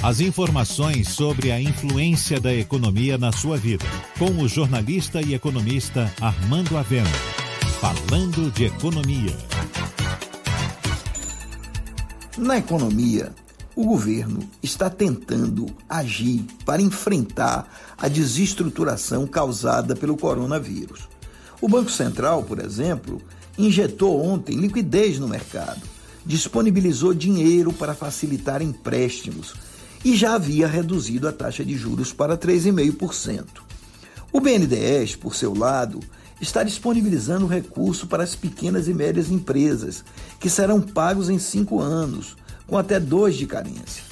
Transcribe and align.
As 0.00 0.20
informações 0.20 1.08
sobre 1.08 1.50
a 1.50 1.60
influência 1.60 2.40
da 2.40 2.54
economia 2.54 3.18
na 3.18 3.32
sua 3.32 3.56
vida. 3.56 3.84
Com 4.16 4.30
o 4.40 4.48
jornalista 4.48 5.20
e 5.20 5.34
economista 5.34 6.10
Armando 6.20 6.78
Avena. 6.78 7.10
Falando 7.80 8.48
de 8.52 8.66
economia. 8.66 9.36
Na 12.36 12.58
economia, 12.58 13.34
o 13.74 13.84
governo 13.84 14.48
está 14.62 14.88
tentando 14.88 15.66
agir 15.88 16.44
para 16.64 16.80
enfrentar 16.80 17.68
a 17.98 18.06
desestruturação 18.06 19.26
causada 19.26 19.96
pelo 19.96 20.16
coronavírus. 20.16 21.08
O 21.60 21.68
Banco 21.68 21.90
Central, 21.90 22.44
por 22.44 22.60
exemplo, 22.60 23.20
injetou 23.58 24.24
ontem 24.24 24.54
liquidez 24.54 25.18
no 25.18 25.26
mercado, 25.26 25.82
disponibilizou 26.24 27.12
dinheiro 27.12 27.72
para 27.72 27.96
facilitar 27.96 28.62
empréstimos 28.62 29.54
e 30.04 30.16
já 30.16 30.34
havia 30.34 30.66
reduzido 30.66 31.28
a 31.28 31.32
taxa 31.32 31.64
de 31.64 31.76
juros 31.76 32.12
para 32.12 32.36
3,5%. 32.36 33.44
O 34.32 34.40
BNDES, 34.40 35.16
por 35.16 35.34
seu 35.34 35.54
lado, 35.54 36.00
está 36.40 36.62
disponibilizando 36.62 37.46
recurso 37.46 38.06
para 38.06 38.22
as 38.22 38.34
pequenas 38.34 38.88
e 38.88 38.94
médias 38.94 39.30
empresas, 39.30 40.04
que 40.38 40.48
serão 40.48 40.80
pagos 40.80 41.28
em 41.28 41.38
cinco 41.38 41.80
anos, 41.80 42.36
com 42.66 42.76
até 42.76 43.00
dois 43.00 43.36
de 43.36 43.46
carência. 43.46 44.02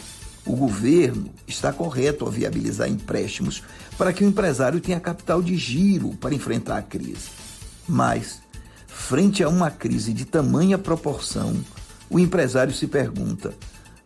O 0.45 0.55
governo 0.55 1.31
está 1.47 1.73
correto 1.73 2.25
ao 2.25 2.31
viabilizar 2.31 2.89
empréstimos 2.89 3.63
para 3.99 4.13
que 4.13 4.25
o 4.25 4.29
empresário 4.29 4.81
tenha 4.81 5.01
capital 5.01 5.43
de 5.43 5.57
giro 5.57 6.11
para 6.21 6.35
enfrentar 6.35 6.79
a 6.79 6.83
crise. 6.83 7.31
Mas, 7.89 8.41
frente 8.87 9.43
a 9.43 9.49
uma 9.49 9.71
crise 9.71 10.13
de 10.13 10.25
tamanha 10.25 10.79
proporção, 10.79 11.57
o 12.09 12.19
empresário 12.19 12.73
se 12.73 12.87
pergunta: 12.87 13.55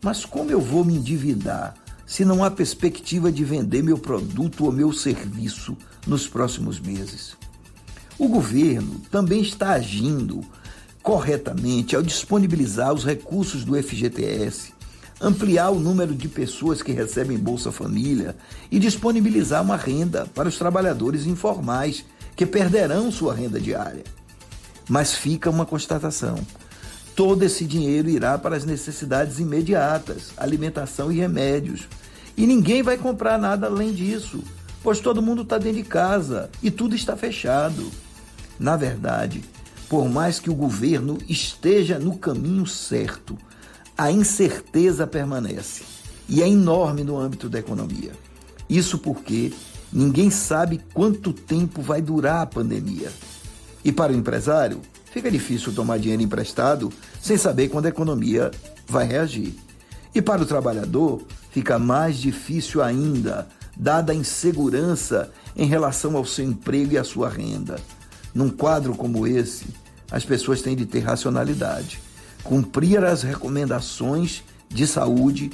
mas 0.03 0.25
como 0.25 0.51
eu 0.51 0.61
vou 0.61 0.85
me 0.85 0.95
endividar 0.95 1.75
se 2.07 2.25
não 2.25 2.43
há 2.43 2.51
perspectiva 2.51 3.31
de 3.31 3.45
vender 3.45 3.83
meu 3.83 3.99
produto 3.99 4.65
ou 4.65 4.73
meu 4.73 4.93
serviço 4.93 5.77
nos 6.07 6.27
próximos 6.27 6.81
meses? 6.81 7.37
O 8.19 8.29
governo 8.29 9.01
também 9.11 9.41
está 9.41 9.71
agindo 9.73 10.45
corretamente 11.03 11.97
ao 11.97 12.03
disponibilizar 12.03 12.93
os 12.93 13.05
recursos 13.05 13.65
do 13.65 13.81
FGTS, 13.83 14.73
ampliar 15.21 15.71
o 15.71 15.81
número 15.81 16.15
de 16.15 16.29
pessoas 16.29 16.83
que 16.83 16.93
recebem 16.93 17.39
Bolsa 17.39 17.73
Família 17.73 18.37
e 18.71 18.79
disponibilizar 18.79 19.63
uma 19.63 19.77
renda 19.77 20.27
para 20.35 20.49
os 20.49 20.59
trabalhadores 20.59 21.27
informais 21.27 22.05
que 22.37 22.47
perderão 22.47 23.11
sua 23.11 23.35
renda 23.35 23.61
diária. 23.61 24.05
Mas 24.89 25.15
fica 25.15 25.51
uma 25.51 25.67
constatação: 25.67 26.37
Todo 27.21 27.43
esse 27.43 27.67
dinheiro 27.67 28.09
irá 28.09 28.39
para 28.39 28.57
as 28.57 28.65
necessidades 28.65 29.39
imediatas, 29.39 30.33
alimentação 30.39 31.13
e 31.13 31.19
remédios. 31.19 31.87
E 32.35 32.47
ninguém 32.47 32.83
vai 32.83 32.97
comprar 32.97 33.39
nada 33.39 33.67
além 33.67 33.93
disso, 33.93 34.43
pois 34.83 35.01
todo 35.01 35.21
mundo 35.21 35.43
está 35.43 35.59
dentro 35.59 35.83
de 35.83 35.87
casa 35.87 36.49
e 36.63 36.71
tudo 36.71 36.95
está 36.95 37.19
fechado. 37.19 37.91
Na 38.59 38.75
verdade, 38.75 39.45
por 39.87 40.09
mais 40.09 40.41
que 40.41 40.49
o 40.49 40.55
governo 40.55 41.19
esteja 41.29 41.99
no 41.99 42.17
caminho 42.17 42.67
certo, 42.67 43.37
a 43.99 44.11
incerteza 44.11 45.07
permanece 45.07 45.83
e 46.27 46.43
é 46.43 46.49
enorme 46.49 47.05
no 47.05 47.19
âmbito 47.19 47.51
da 47.51 47.59
economia. 47.59 48.13
Isso 48.67 48.97
porque 48.97 49.53
ninguém 49.93 50.31
sabe 50.31 50.81
quanto 50.95 51.35
tempo 51.35 51.83
vai 51.83 52.01
durar 52.01 52.41
a 52.41 52.47
pandemia. 52.47 53.13
E 53.85 53.93
para 53.93 54.11
o 54.11 54.17
empresário, 54.17 54.81
fica 55.13 55.31
difícil 55.31 55.73
tomar 55.73 55.99
dinheiro 55.99 56.23
emprestado 56.23 56.93
sem 57.21 57.37
saber 57.37 57.69
quando 57.69 57.87
a 57.87 57.91
economia 57.91 58.51
vai 58.87 59.07
reagir. 59.07 59.55
E 60.15 60.21
para 60.21 60.43
o 60.43 60.47
trabalhador, 60.47 61.23
fica 61.51 61.79
mais 61.79 62.17
difícil 62.17 62.83
ainda, 62.83 63.49
dada 63.77 64.13
a 64.13 64.17
insegurança 64.17 65.33
em 65.57 65.67
relação 65.67 66.17
ao 66.17 66.25
seu 66.25 66.45
emprego 66.45 66.95
e 66.95 66.99
à 66.99 67.05
sua 67.05 67.29
renda. 67.29 67.79
Num 68.35 68.49
quadro 68.49 68.95
como 68.95 69.27
esse, 69.27 69.67
as 70.11 70.25
pessoas 70.25 70.63
têm 70.63 70.77
de 70.77 70.87
ter 70.87 71.01
racionalidade, 71.01 72.01
cumprir 72.43 73.05
as 73.05 73.23
recomendações 73.23 74.43
de 74.69 74.87
saúde, 74.87 75.51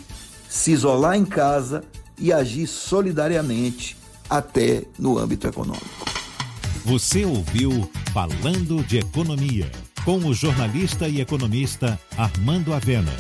se 0.49 0.73
isolar 0.73 1.17
em 1.17 1.25
casa 1.25 1.83
e 2.19 2.33
agir 2.33 2.67
solidariamente 2.67 3.97
até 4.29 4.85
no 4.99 5.19
âmbito 5.19 5.47
econômico. 5.47 6.07
Você 6.85 7.25
ouviu 7.25 7.91
Falando 8.17 8.83
de 8.83 8.97
Economia, 8.97 9.71
com 10.03 10.17
o 10.17 10.33
jornalista 10.33 11.07
e 11.07 11.21
economista 11.21 12.01
Armando 12.17 12.73
Avena. 12.73 13.13